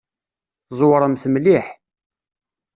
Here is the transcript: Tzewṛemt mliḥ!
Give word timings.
Tzewṛemt 0.67 1.23
mliḥ! 1.33 1.65